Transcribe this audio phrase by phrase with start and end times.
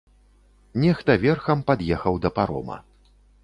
[0.85, 2.83] Нехта верхам пад'ехаў да парома.